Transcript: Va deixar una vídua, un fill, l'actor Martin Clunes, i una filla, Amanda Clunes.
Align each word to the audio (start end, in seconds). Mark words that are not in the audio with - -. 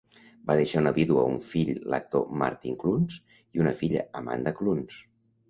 Va 0.51 0.53
deixar 0.59 0.79
una 0.83 0.93
vídua, 0.95 1.25
un 1.33 1.37
fill, 1.47 1.69
l'actor 1.95 2.25
Martin 2.45 2.79
Clunes, 2.85 3.19
i 3.59 3.63
una 3.67 3.77
filla, 3.83 4.09
Amanda 4.23 4.57
Clunes. 4.63 4.99